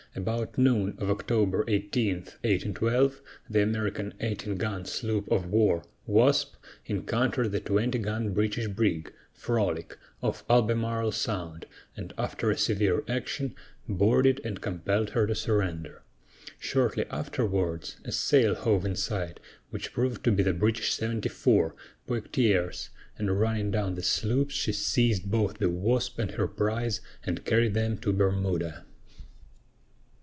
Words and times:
About 0.13 0.57
noon 0.57 0.97
of 0.99 1.09
October 1.09 1.63
18, 1.69 2.15
1812, 2.15 3.21
the 3.49 3.61
American 3.63 4.13
18 4.19 4.57
gun 4.57 4.83
sloop 4.83 5.25
of 5.31 5.45
war, 5.45 5.85
Wasp, 6.05 6.55
encountered 6.85 7.53
the 7.53 7.61
20 7.61 7.97
gun 7.99 8.33
British 8.33 8.67
brig, 8.67 9.13
Frolic, 9.31 9.97
off 10.21 10.43
Albemarle 10.49 11.13
Sound, 11.13 11.65
and, 11.95 12.13
after 12.17 12.51
a 12.51 12.57
severe 12.57 13.05
action, 13.07 13.55
boarded 13.87 14.41
and 14.43 14.59
compelled 14.59 15.11
her 15.11 15.25
to 15.25 15.33
surrender. 15.33 16.01
Shortly 16.59 17.05
afterwards, 17.05 17.95
a 18.03 18.11
sail 18.11 18.53
hove 18.55 18.83
in 18.83 18.97
sight, 18.97 19.39
which 19.69 19.93
proved 19.93 20.25
to 20.25 20.31
be 20.33 20.43
the 20.43 20.51
British 20.51 20.93
74, 20.93 21.73
Poictiers, 22.05 22.89
and, 23.17 23.39
running 23.39 23.71
down 23.71 23.83
on 23.91 23.95
the 23.95 24.03
sloops, 24.03 24.53
she 24.55 24.73
seized 24.73 25.31
both 25.31 25.59
the 25.59 25.69
Wasp 25.69 26.19
and 26.19 26.31
her 26.31 26.49
prize 26.49 26.99
and 27.25 27.45
carried 27.45 27.75
them 27.75 27.97
to 27.99 28.11
Bermuda. 28.11 28.83